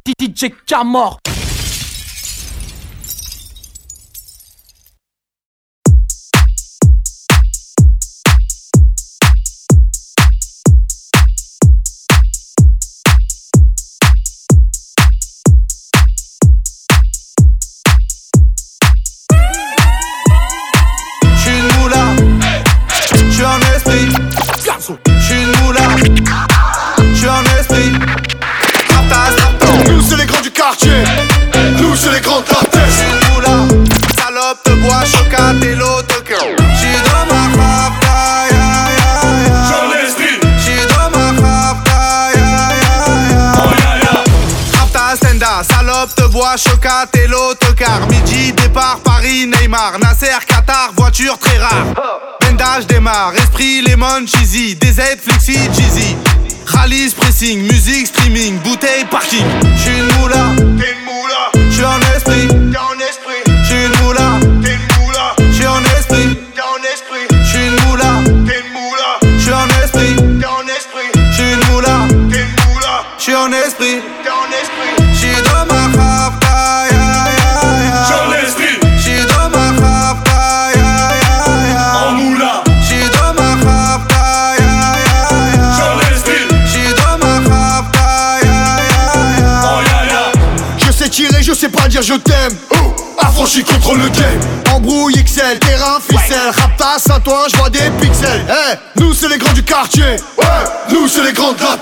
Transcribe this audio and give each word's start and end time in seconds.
DJ 0.00 0.54
Camor. 0.66 1.31
Salope 45.82 46.14
de 46.16 46.26
bois, 46.28 46.56
chocat 46.56 47.08
et 47.14 47.26
l'autocar. 47.26 48.06
Midi, 48.08 48.52
départ, 48.52 49.00
Paris, 49.02 49.46
Neymar. 49.46 49.98
Nasser, 49.98 50.38
Qatar, 50.46 50.92
voiture 50.96 51.38
très 51.38 51.58
rare. 51.58 51.86
Bendage 52.40 52.86
démarre, 52.86 53.34
esprit, 53.34 53.82
lemon, 53.82 54.26
cheesy. 54.26 54.76
DZ, 54.76 55.18
flexi, 55.20 55.58
cheesy. 55.74 56.16
Rallye, 56.66 57.10
pressing, 57.16 57.62
musique, 57.62 58.06
streaming, 58.06 58.58
bouteille, 58.60 59.04
parking. 59.10 59.44
J'suis 59.76 59.90
T'es 60.78 60.92
une 60.92 61.04
moula, 61.04 61.51
je 91.52 91.58
sais 91.58 91.68
pas 91.68 91.86
dire 91.88 92.02
je 92.02 92.14
t'aime. 92.14 92.56
Oh, 92.72 92.94
Affranchi 93.18 93.62
contre 93.62 93.94
le 93.94 94.08
game. 94.08 94.40
Embrouille 94.72 95.22
XL, 95.22 95.58
terrain, 95.60 95.98
ficelle. 96.00 96.50
Raptas, 96.56 97.12
à 97.14 97.20
toi, 97.20 97.44
je 97.52 97.56
vois 97.58 97.68
des 97.70 97.90
pixels. 98.00 98.44
Eh, 98.48 99.00
Nous 99.00 99.12
c'est 99.12 99.28
les 99.28 99.38
grands 99.38 99.52
du 99.52 99.62
quartier. 99.62 100.16
Ouais, 100.38 100.46
nous 100.90 101.06
c'est 101.08 101.22
les 101.22 101.32
grands 101.32 101.52
de 101.52 101.60
la 101.60 101.76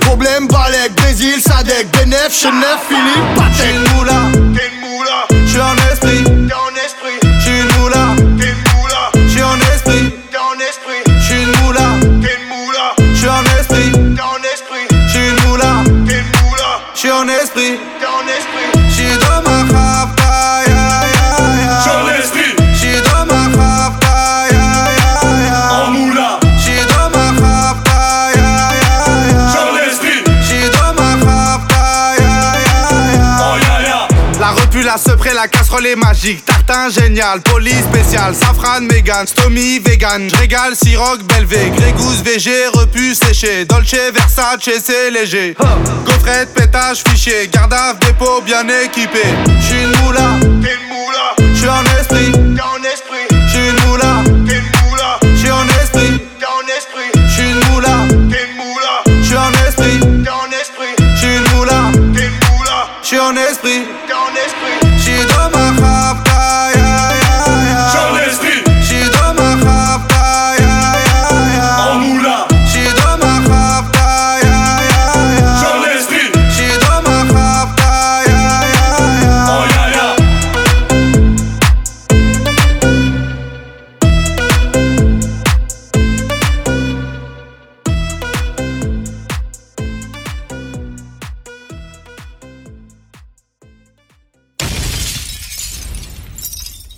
Problème, 0.00 0.48
Balek, 0.48 0.94
Brésil, 0.96 1.34
Sadek, 1.40 1.88
Benef, 1.92 2.30
Chenef, 2.32 2.78
Philippe, 2.88 3.52
J'suis 3.52 3.68
Patek 3.68 3.74
une 3.74 3.96
moula, 3.96 4.20
T'es 4.56 4.70
une 4.72 4.80
moula, 4.88 5.26
j'suis 5.46 5.60
un 5.60 5.76
esprit. 5.92 6.24
t'es 6.24 6.54
en 6.54 6.74
esprit. 6.84 7.38
J'suis 7.40 7.60
une 7.60 7.80
moula, 7.80 8.06
T'es 8.38 8.48
une 8.48 8.80
moula, 8.80 9.28
j'suis 9.28 9.42
un 9.42 9.58
esprit. 9.74 10.14
t'es 10.30 10.38
en 10.38 10.58
esprit. 10.68 11.20
J'suis 11.20 11.42
une 11.42 11.64
moula, 11.64 11.80
T'es 12.22 12.36
une 12.40 12.48
moula, 12.48 12.94
j'suis 13.14 13.28
un 13.28 13.44
esprit. 13.60 13.92
t'es 13.92 14.22
en 14.22 14.42
esprit. 14.54 15.06
J'suis 15.08 15.28
une 15.28 15.48
moula, 15.48 15.72
T'es 16.06 16.14
une 16.18 16.48
moula, 16.48 16.80
j'suis 16.94 17.10
un 17.10 17.28
esprit. 17.28 17.78
t'es 18.00 18.06
en 18.06 18.26
esprit 18.26 18.79
La 34.82 34.96
repu, 34.96 35.32
la 35.34 35.46
casserole 35.46 35.86
est 35.86 35.96
magique. 35.96 36.44
Tartin 36.44 36.88
génial, 36.88 37.40
police 37.42 37.84
spécial, 37.92 38.34
safran, 38.34 38.80
mégan, 38.80 39.26
stomy, 39.26 39.78
vegan. 39.78 40.28
J'régale, 40.28 40.74
siroc, 40.74 41.22
belvé, 41.22 41.70
grégousse, 41.76 42.22
VG, 42.24 42.66
repu, 42.72 43.14
séché. 43.14 43.64
Dolce, 43.66 43.94
Versace, 44.12 44.68
c'est 44.82 45.10
léger. 45.10 45.54
Gaufrette, 46.06 46.52
pétage, 46.54 47.02
fichier, 47.08 47.48
garde 47.52 47.72
à 47.72 47.94
dépôt 47.94 48.40
bien 48.44 48.64
équipé. 48.84 49.22
J'suis 49.60 49.82
une 49.82 50.04
moula, 50.04 50.28
T'es 50.62 50.74
une 50.74 50.88
moula, 50.88 51.54
j'suis 51.54 51.68
un 51.68 51.84
esprit. 52.00 52.32
t'es 52.32 52.62
en 52.62 52.82
esprit 52.82 53.46
J'suis 53.48 53.68
une 53.68 53.88
moula, 53.88 54.14
T'es 54.24 54.56
une 54.56 54.88
moula, 54.88 55.20
j'suis 55.36 55.50
un 55.50 55.66
esprit. 55.82 56.20
t'es 56.38 56.46
en 56.46 56.66
esprit 56.76 57.28
J'suis 57.28 57.50
une 57.50 57.72
moula, 57.72 57.96
T'es 58.08 58.44
une 58.44 58.56
moula, 58.56 59.22
j'suis 59.22 59.36
un 59.36 59.52
esprit. 59.68 60.00
t'es 60.24 60.30
en 60.30 60.50
esprit 60.50 61.14
J'suis 61.16 61.36
une 61.36 61.56
moula, 61.56 61.80
T'es 62.14 62.24
une 62.26 62.56
moula, 62.56 62.88
j'suis 63.02 63.18
en 63.20 63.36
esprit 63.36 63.82
She 64.98 65.16
my 65.52 65.70
ma 65.80 66.12
rave 66.28 66.79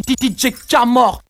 DJ 0.00 0.52
Camor. 0.68 1.23